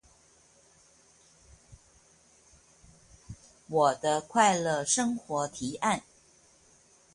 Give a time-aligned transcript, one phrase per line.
[3.69, 6.01] 我的快樂生活提案